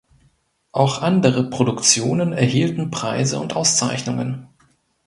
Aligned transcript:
Auch 0.71 1.03
andere 1.03 1.47
Produktionen 1.51 2.33
erhielten 2.33 2.89
Preise 2.89 3.39
und 3.39 3.55
Auszeichnungen. 3.55 4.47